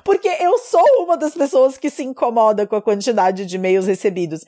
[0.03, 4.45] Porque eu sou uma das pessoas que se incomoda com a quantidade de e-mails recebidos.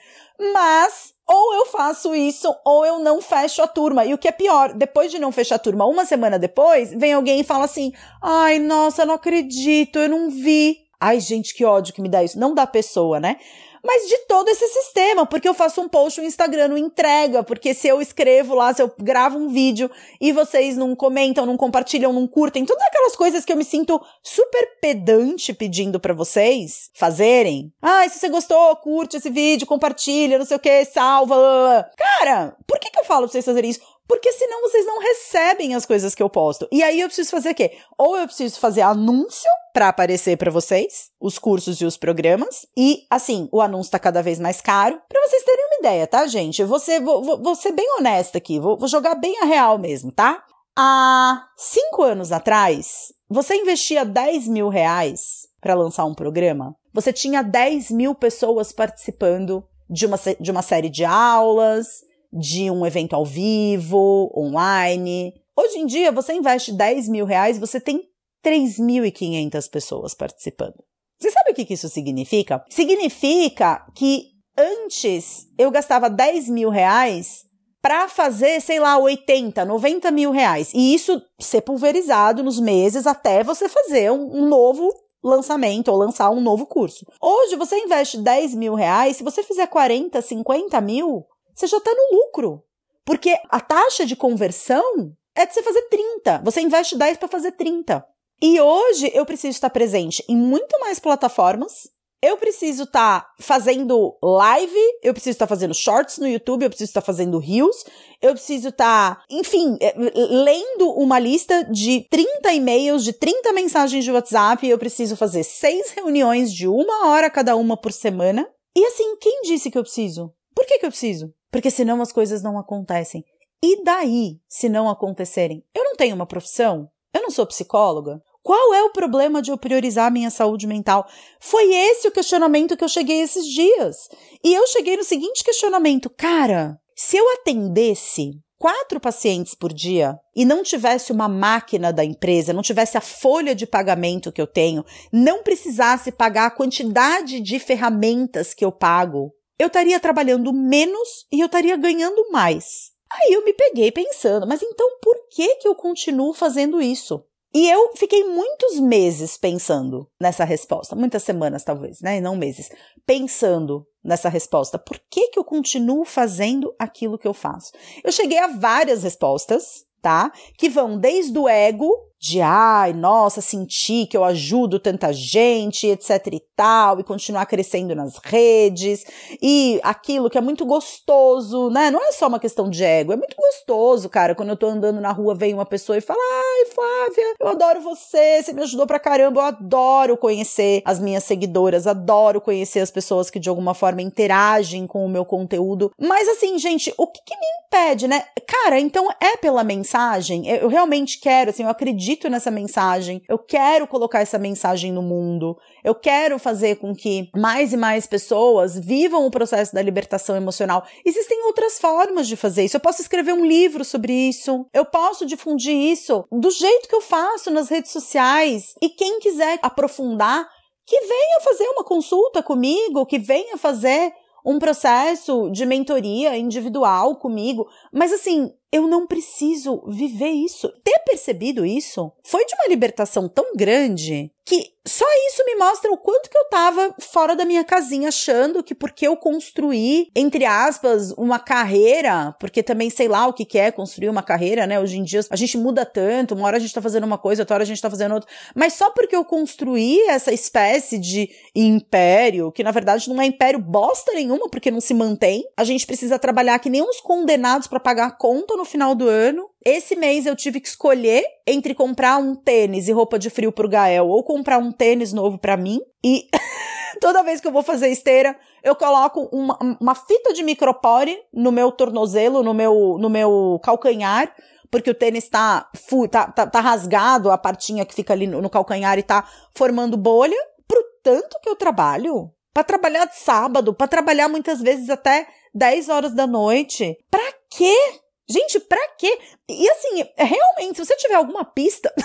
[0.53, 4.03] Mas ou eu faço isso, ou eu não fecho a turma.
[4.03, 7.13] E o que é pior, depois de não fechar a turma, uma semana depois, vem
[7.13, 10.79] alguém e fala assim: ai, nossa, não acredito, eu não vi.
[10.99, 12.37] Ai, gente, que ódio que me dá isso.
[12.37, 13.37] Não da pessoa, né?
[13.83, 17.73] Mas de todo esse sistema, porque eu faço um post no Instagram, não entrega, porque
[17.73, 19.89] se eu escrevo lá, se eu gravo um vídeo
[20.19, 24.01] e vocês não comentam, não compartilham, não curtem, todas aquelas coisas que eu me sinto
[24.21, 27.73] super pedante pedindo para vocês fazerem.
[27.81, 31.89] Ah, se você gostou, curte esse vídeo, compartilha, não sei o que, salva.
[31.97, 33.81] Cara, por que, que eu falo pra vocês fazerem isso?
[34.12, 36.67] Porque senão vocês não recebem as coisas que eu posto.
[36.69, 37.78] E aí eu preciso fazer o quê?
[37.97, 42.65] Ou eu preciso fazer anúncio para aparecer para vocês, os cursos e os programas.
[42.78, 45.00] E assim, o anúncio tá cada vez mais caro.
[45.08, 46.62] Para vocês terem uma ideia, tá, gente?
[46.62, 49.45] Eu vou ser, vou, vou, vou ser bem honesta aqui, vou, vou jogar bem a
[49.45, 50.43] real mesmo, tá?
[50.78, 56.76] Há cinco anos atrás, você investia 10 mil reais para lançar um programa?
[56.93, 62.85] Você tinha 10 mil pessoas participando de uma, de uma série de aulas, de um
[62.85, 65.33] evento ao vivo, online.
[65.55, 68.03] Hoje em dia, você investe 10 mil reais, você tem
[68.43, 70.75] 3.500 pessoas participando.
[71.19, 72.63] Você sabe o que isso significa?
[72.69, 77.45] Significa que antes eu gastava 10 mil reais
[77.81, 80.71] para fazer, sei lá, 80, 90 mil reais.
[80.73, 84.91] E isso ser pulverizado nos meses até você fazer um, um novo
[85.23, 87.05] lançamento ou lançar um novo curso.
[87.21, 91.91] Hoje você investe 10 mil reais, se você fizer 40, 50 mil, você já está
[91.93, 92.63] no lucro.
[93.05, 96.41] Porque a taxa de conversão é de você fazer 30.
[96.43, 98.05] Você investe 10 para fazer 30.
[98.41, 101.89] E hoje eu preciso estar presente em muito mais plataformas.
[102.23, 107.01] Eu preciso estar fazendo live, eu preciso estar fazendo shorts no YouTube, eu preciso estar
[107.01, 107.83] fazendo reels,
[108.21, 114.11] eu preciso estar, enfim, é, lendo uma lista de 30 e-mails, de 30 mensagens de
[114.11, 118.47] WhatsApp, eu preciso fazer seis reuniões de uma hora cada uma por semana.
[118.75, 120.31] E assim, quem disse que eu preciso?
[120.53, 121.33] Por que, que eu preciso?
[121.51, 123.23] Porque senão as coisas não acontecem.
[123.63, 125.63] E daí, se não acontecerem?
[125.75, 126.89] Eu não tenho uma profissão?
[127.13, 128.21] Eu não sou psicóloga?
[128.41, 131.07] Qual é o problema de eu priorizar a minha saúde mental?
[131.39, 134.09] Foi esse o questionamento que eu cheguei esses dias.
[134.43, 140.45] E eu cheguei no seguinte questionamento: cara, se eu atendesse quatro pacientes por dia e
[140.45, 144.83] não tivesse uma máquina da empresa, não tivesse a folha de pagamento que eu tenho,
[145.11, 151.39] não precisasse pagar a quantidade de ferramentas que eu pago, eu estaria trabalhando menos e
[151.39, 152.91] eu estaria ganhando mais.
[153.12, 157.24] Aí eu me peguei pensando, mas então por que que eu continuo fazendo isso?
[157.54, 162.69] E eu fiquei muitos meses pensando nessa resposta, muitas semanas talvez, né, não meses,
[163.06, 164.80] pensando nessa resposta.
[164.80, 167.74] Por que que eu continuo fazendo aquilo que eu faço?
[168.04, 170.32] Eu cheguei a várias respostas, tá?
[170.58, 176.27] Que vão desde o ego, de ai, nossa, sentir que eu ajudo tanta gente, etc
[176.31, 179.03] e tal, e continuar crescendo nas redes,
[179.41, 181.89] e aquilo que é muito gostoso, né?
[181.89, 185.01] Não é só uma questão de ego, é muito gostoso, cara, quando eu tô andando
[185.01, 188.86] na rua, vem uma pessoa e fala: "Ai, Flávia, eu adoro você, você me ajudou
[188.86, 193.73] pra caramba, eu adoro conhecer as minhas seguidoras, adoro conhecer as pessoas que de alguma
[193.73, 195.91] forma interagem com o meu conteúdo".
[195.99, 198.25] Mas assim, gente, o que, que me impede, né?
[198.47, 200.47] Cara, então é pela mensagem.
[200.47, 205.02] Eu realmente quero, assim, eu acredito acredito nessa mensagem, eu quero colocar essa mensagem no
[205.02, 210.36] mundo, eu quero fazer com que mais e mais pessoas vivam o processo da libertação
[210.36, 210.86] emocional.
[211.06, 212.76] Existem outras formas de fazer isso.
[212.76, 217.02] Eu posso escrever um livro sobre isso, eu posso difundir isso do jeito que eu
[217.02, 218.74] faço nas redes sociais.
[218.82, 220.47] E quem quiser aprofundar,
[220.86, 224.12] que venha fazer uma consulta comigo, que venha fazer
[224.45, 227.67] um processo de mentoria individual comigo.
[227.93, 230.69] Mas assim, eu não preciso viver isso.
[230.84, 235.97] Ter percebido isso foi de uma libertação tão grande que só isso me mostra o
[235.97, 241.11] quanto que eu tava fora da minha casinha achando que porque eu construí, entre aspas,
[241.11, 244.80] uma carreira, porque também sei lá o que, que é construir uma carreira, né?
[244.80, 247.43] Hoje em dia a gente muda tanto, uma hora a gente tá fazendo uma coisa,
[247.43, 251.30] outra hora a gente tá fazendo outra, mas só porque eu construí essa espécie de
[251.55, 255.86] império, que na verdade não é império bosta nenhuma, porque não se mantém, a gente
[255.86, 259.49] precisa trabalhar que nem uns condenados para pagar a conta no final do ano.
[259.66, 263.68] Esse mês eu tive que escolher entre comprar um tênis e roupa de frio pro
[263.68, 265.82] Gael ou comprar um tênis novo para mim.
[266.03, 266.28] E
[267.01, 271.51] toda vez que eu vou fazer esteira, eu coloco uma, uma fita de micropore no
[271.51, 274.32] meu tornozelo, no meu, no meu calcanhar,
[274.70, 275.68] porque o tênis tá,
[276.12, 279.97] tá, tá, tá rasgado, a partinha que fica ali no, no calcanhar e tá formando
[279.97, 280.38] bolha.
[280.68, 285.89] Pro tanto que eu trabalho, para trabalhar de sábado, para trabalhar muitas vezes até 10
[285.89, 286.97] horas da noite.
[287.09, 288.01] Pra quê?
[288.32, 289.19] Gente, pra quê?
[289.49, 291.93] E assim, realmente, se você tiver alguma pista.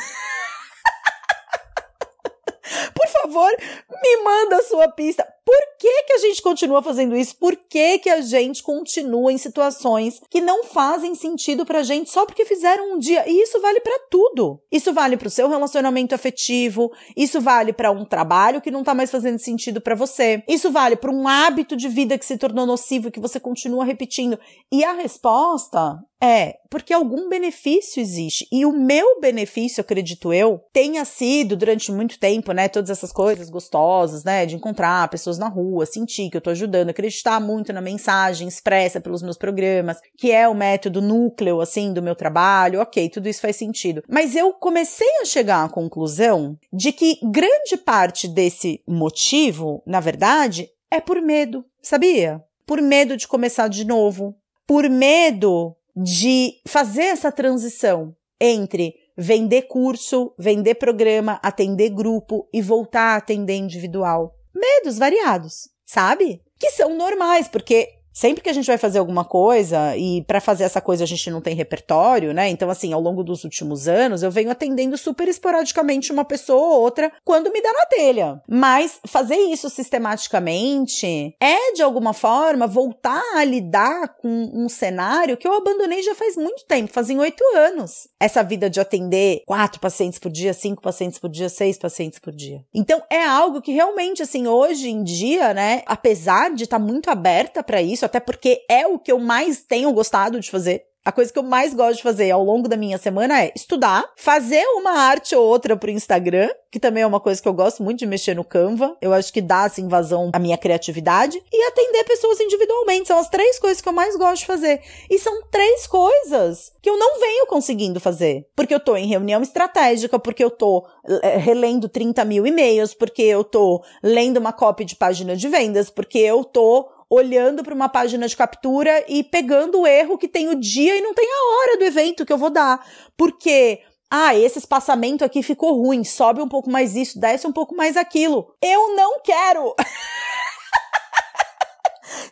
[2.95, 3.57] Por favor,
[4.03, 5.25] me manda a sua pista.
[5.47, 7.37] Por que, que a gente continua fazendo isso?
[7.37, 12.27] Por que, que a gente continua em situações que não fazem sentido pra gente só
[12.27, 13.23] porque fizeram um dia?
[13.31, 14.61] E isso vale para tudo.
[14.73, 19.09] Isso vale pro seu relacionamento afetivo, isso vale para um trabalho que não tá mais
[19.09, 20.43] fazendo sentido para você.
[20.49, 23.85] Isso vale para um hábito de vida que se tornou nocivo e que você continua
[23.85, 24.37] repetindo.
[24.73, 28.47] E a resposta é porque algum benefício existe.
[28.51, 33.51] E o meu benefício, acredito eu, tenha sido durante muito tempo, né, todas essas coisas
[33.51, 37.73] gostosas, né, de encontrar pessoas pessoas na rua, sentir que eu tô ajudando, acreditar muito
[37.73, 42.81] na mensagem expressa pelos meus programas, que é o método núcleo, assim, do meu trabalho,
[42.81, 44.03] ok, tudo isso faz sentido.
[44.09, 50.69] Mas eu comecei a chegar à conclusão de que grande parte desse motivo, na verdade,
[50.91, 52.43] é por medo, sabia?
[52.67, 54.35] Por medo de começar de novo,
[54.67, 63.15] por medo de fazer essa transição entre vender curso, vender programa, atender grupo e voltar
[63.15, 66.43] a atender individual medos variados, sabe?
[66.59, 70.65] Que são normais, porque sempre que a gente vai fazer alguma coisa e para fazer
[70.65, 72.49] essa coisa a gente não tem repertório, né?
[72.49, 76.81] Então assim, ao longo dos últimos anos eu venho atendendo super esporadicamente uma pessoa ou
[76.81, 78.43] outra quando me dá na telha.
[78.49, 85.47] Mas fazer isso sistematicamente é de alguma forma voltar a lidar com um cenário que
[85.47, 88.09] eu abandonei já faz muito tempo, fazem oito anos.
[88.19, 92.33] Essa vida de atender quatro pacientes por dia, cinco pacientes por dia, seis pacientes por
[92.33, 92.65] dia.
[92.75, 97.11] Então é algo que realmente assim hoje em dia, né, apesar de estar tá muito
[97.11, 100.85] aberta para isso até porque é o que eu mais tenho gostado de fazer.
[101.07, 104.05] A coisa que eu mais gosto de fazer ao longo da minha semana é estudar,
[104.17, 107.81] fazer uma arte ou outra pro Instagram, que também é uma coisa que eu gosto
[107.81, 108.97] muito de mexer no Canva.
[109.01, 113.07] Eu acho que dá essa assim, invasão à minha criatividade e atender pessoas individualmente.
[113.07, 114.83] São as três coisas que eu mais gosto de fazer.
[115.09, 118.45] E são três coisas que eu não venho conseguindo fazer.
[118.57, 120.85] Porque eu tô em reunião estratégica, porque eu tô
[121.23, 125.89] é, relendo 30 mil e-mails, porque eu tô lendo uma cópia de página de vendas,
[125.89, 130.49] porque eu tô olhando para uma página de captura e pegando o erro que tem
[130.49, 132.85] o dia e não tem a hora do evento que eu vou dar.
[133.17, 133.81] Porque
[134.11, 137.97] ah, esse espaçamento aqui ficou ruim, sobe um pouco mais isso, desce um pouco mais
[137.97, 138.55] aquilo.
[138.63, 139.75] Eu não quero!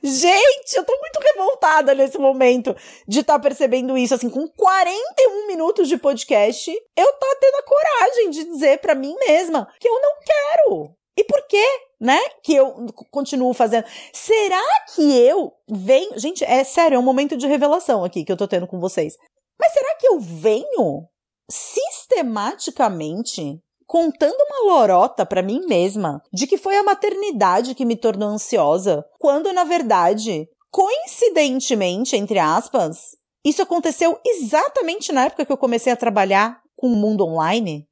[0.03, 2.77] Gente, eu tô muito revoltada nesse momento
[3.09, 4.14] de estar tá percebendo isso.
[4.14, 9.16] Assim, com 41 minutos de podcast, eu tô tendo a coragem de dizer para mim
[9.27, 10.95] mesma que eu não quero.
[11.17, 11.65] E por quê,
[12.01, 13.87] né, que eu continuo fazendo?
[14.12, 14.62] Será
[14.95, 16.19] que eu venho.
[16.19, 19.17] Gente, é sério, é um momento de revelação aqui que eu tô tendo com vocês.
[19.59, 21.07] Mas será que eu venho
[21.51, 28.31] sistematicamente contando uma lorota para mim mesma de que foi a maternidade que me tornou
[28.31, 33.11] ansiosa, quando na verdade, coincidentemente, entre aspas,
[33.45, 37.87] isso aconteceu exatamente na época que eu comecei a trabalhar com o mundo online?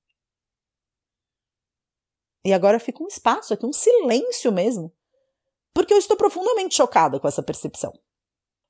[2.44, 4.92] E agora fica um espaço aqui, um silêncio mesmo.
[5.74, 7.92] Porque eu estou profundamente chocada com essa percepção.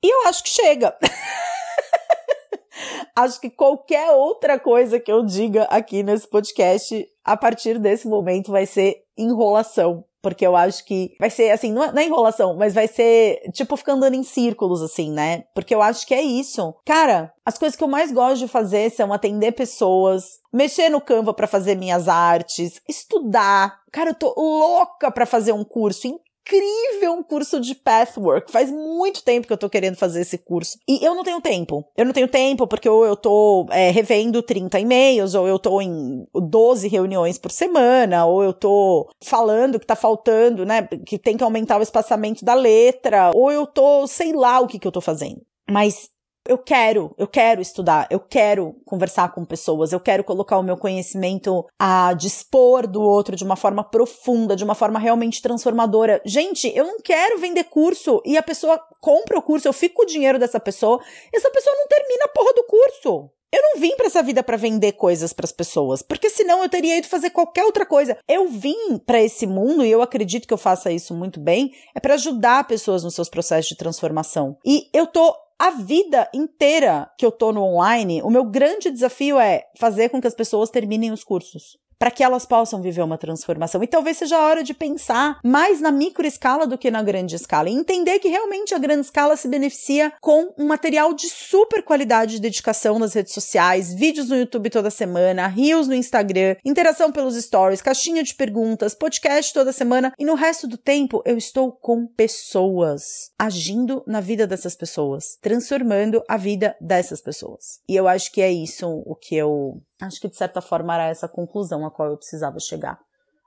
[0.03, 0.97] E eu acho que chega.
[3.17, 8.51] acho que qualquer outra coisa que eu diga aqui nesse podcast, a partir desse momento,
[8.51, 10.05] vai ser enrolação.
[10.23, 13.41] Porque eu acho que vai ser assim, não é, não é enrolação, mas vai ser
[13.53, 15.45] tipo ficar andando em círculos, assim, né?
[15.55, 16.75] Porque eu acho que é isso.
[16.85, 21.35] Cara, as coisas que eu mais gosto de fazer são atender pessoas, mexer no Canva
[21.35, 23.81] para fazer minhas artes, estudar.
[23.91, 26.07] Cara, eu tô louca para fazer um curso
[26.43, 28.51] incrível um curso de pathwork.
[28.51, 30.79] Faz muito tempo que eu tô querendo fazer esse curso.
[30.89, 31.85] E eu não tenho tempo.
[31.97, 35.81] Eu não tenho tempo porque ou eu tô é, revendo 30 e-mails, ou eu tô
[35.81, 40.83] em 12 reuniões por semana, ou eu tô falando que tá faltando, né?
[41.07, 44.79] Que tem que aumentar o espaçamento da letra, ou eu tô, sei lá o que
[44.79, 45.41] que eu tô fazendo.
[45.71, 46.11] Mas
[46.47, 50.77] eu quero, eu quero estudar, eu quero conversar com pessoas, eu quero colocar o meu
[50.77, 56.21] conhecimento a dispor do outro de uma forma profunda, de uma forma realmente transformadora.
[56.25, 60.03] Gente, eu não quero vender curso e a pessoa compra o curso, eu fico com
[60.03, 61.01] o dinheiro dessa pessoa,
[61.33, 63.31] essa pessoa não termina a porra do curso.
[63.55, 66.71] Eu não vim para essa vida para vender coisas para as pessoas, porque senão eu
[66.71, 68.17] teria ido fazer qualquer outra coisa.
[68.27, 72.01] Eu vim para esse mundo e eu acredito que eu faça isso muito bem, é
[72.01, 74.57] para ajudar pessoas nos seus processos de transformação.
[74.65, 79.39] E eu tô a vida inteira que eu tô no online, o meu grande desafio
[79.39, 83.17] é fazer com que as pessoas terminem os cursos para que elas possam viver uma
[83.17, 83.81] transformação.
[83.81, 87.37] E talvez seja a hora de pensar mais na micro escala do que na grande
[87.37, 91.81] escala e entender que realmente a grande escala se beneficia com um material de super
[91.81, 97.13] qualidade de dedicação nas redes sociais, vídeos no YouTube toda semana, reels no Instagram, interação
[97.13, 101.71] pelos stories, caixinha de perguntas, podcast toda semana e no resto do tempo eu estou
[101.71, 107.79] com pessoas, agindo na vida dessas pessoas, transformando a vida dessas pessoas.
[107.89, 111.09] E eu acho que é isso o que eu Acho que de certa forma era
[111.09, 112.99] essa conclusão a qual eu precisava chegar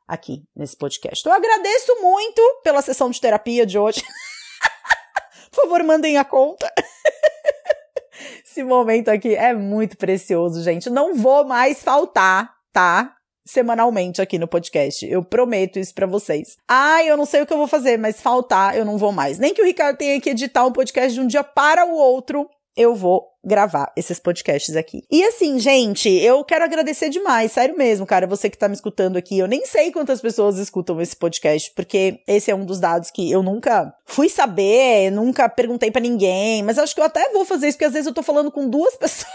[0.08, 1.26] aqui nesse podcast.
[1.26, 4.02] Eu agradeço muito pela sessão de terapia de hoje.
[5.52, 6.72] Por favor, mandem a conta.
[8.46, 10.90] Esse momento aqui é muito precioso, gente.
[10.90, 13.14] Não vou mais faltar, tá?
[13.46, 15.06] Semanalmente aqui no podcast.
[15.06, 16.56] Eu prometo isso para vocês.
[16.68, 19.38] Ah, eu não sei o que eu vou fazer, mas faltar eu não vou mais.
[19.40, 22.50] Nem que o Ricardo tenha que editar um podcast de um dia para o outro,
[22.76, 25.04] eu vou gravar esses podcasts aqui.
[25.12, 29.18] E assim, gente, eu quero agradecer demais, sério mesmo, cara, você que tá me escutando
[29.18, 29.38] aqui.
[29.38, 33.32] Eu nem sei quantas pessoas escutam esse podcast, porque esse é um dos dados que
[33.32, 37.68] eu nunca fui saber, nunca perguntei para ninguém, mas acho que eu até vou fazer
[37.68, 39.32] isso, porque às vezes eu tô falando com duas pessoas.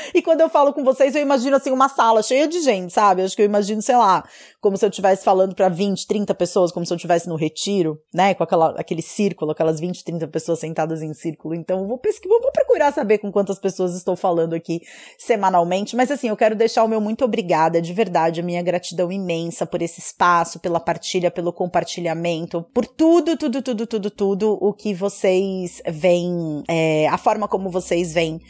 [0.14, 3.22] E quando eu falo com vocês, eu imagino assim uma sala cheia de gente, sabe?
[3.22, 4.24] Acho que eu imagino, sei lá,
[4.60, 7.98] como se eu estivesse falando para 20, 30 pessoas, como se eu estivesse no retiro,
[8.12, 8.34] né?
[8.34, 11.54] Com aquela, aquele círculo, aquelas 20, 30 pessoas sentadas em círculo.
[11.54, 14.80] Então, eu vou pesquisar, vou procurar saber com quantas pessoas estou falando aqui
[15.18, 15.96] semanalmente.
[15.96, 19.66] Mas assim, eu quero deixar o meu muito obrigada, de verdade, a minha gratidão imensa
[19.66, 24.94] por esse espaço, pela partilha, pelo compartilhamento, por tudo, tudo, tudo, tudo, tudo o que
[24.94, 28.40] vocês veem, é, a forma como vocês veem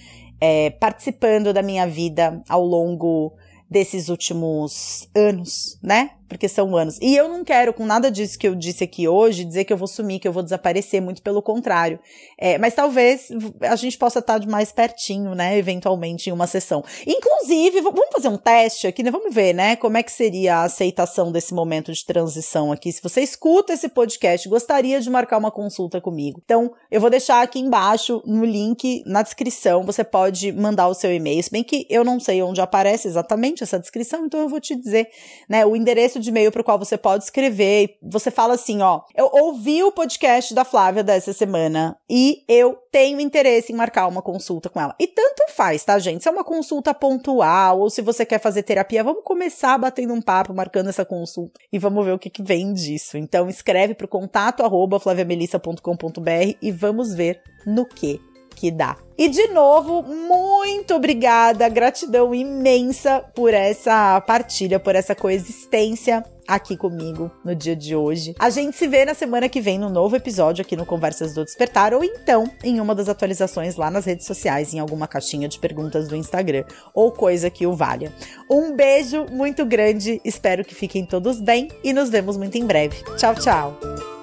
[0.40, 3.34] é, participando da minha vida ao longo
[3.68, 6.12] desses últimos anos, né?
[6.30, 6.96] Porque são anos.
[7.02, 9.76] E eu não quero, com nada disso que eu disse aqui hoje, dizer que eu
[9.76, 11.98] vou sumir, que eu vou desaparecer, muito pelo contrário.
[12.38, 13.28] É, mas talvez
[13.60, 16.84] a gente possa estar de mais pertinho, né, eventualmente, em uma sessão.
[17.04, 19.10] Inclusive, vamos fazer um teste aqui, né?
[19.10, 22.92] Vamos ver, né, como é que seria a aceitação desse momento de transição aqui.
[22.92, 26.40] Se você escuta esse podcast, gostaria de marcar uma consulta comigo.
[26.44, 31.12] Então, eu vou deixar aqui embaixo, no link, na descrição, você pode mandar o seu
[31.12, 31.42] e-mail.
[31.42, 34.76] Se bem que eu não sei onde aparece exatamente essa descrição, então eu vou te
[34.76, 35.08] dizer,
[35.48, 35.74] né, o
[36.20, 37.96] endereço de e-mail para o qual você pode escrever.
[38.02, 43.20] Você fala assim, ó, eu ouvi o podcast da Flávia dessa semana e eu tenho
[43.20, 44.94] interesse em marcar uma consulta com ela.
[44.98, 46.22] E tanto faz, tá, gente?
[46.22, 50.22] Se é uma consulta pontual ou se você quer fazer terapia, vamos começar batendo um
[50.22, 53.16] papo, marcando essa consulta e vamos ver o que, que vem disso.
[53.16, 58.20] Então escreve para o contato arroba flaviamelissa.com.br e vamos ver no que
[58.60, 58.94] que dá.
[59.16, 67.30] E de novo, muito obrigada, gratidão imensa por essa partilha, por essa coexistência aqui comigo
[67.44, 68.34] no dia de hoje.
[68.38, 71.44] A gente se vê na semana que vem no novo episódio aqui no Conversas do
[71.44, 75.58] Despertar ou então em uma das atualizações lá nas redes sociais, em alguma caixinha de
[75.58, 78.12] perguntas do Instagram ou coisa que o valha.
[78.50, 83.02] Um beijo muito grande, espero que fiquem todos bem e nos vemos muito em breve.
[83.16, 84.19] Tchau, tchau.